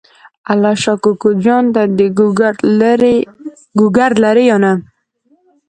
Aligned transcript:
الله 0.51 0.73
شا 0.83 0.93
کوکو 1.03 1.29
جان 1.43 1.65
ته 1.73 1.81
ګوګرد 3.87 4.15
لرې 4.23 4.43
یا 4.49 4.57
نه؟ 4.63 4.73